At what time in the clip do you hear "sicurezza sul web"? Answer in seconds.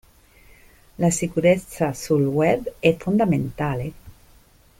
1.11-2.73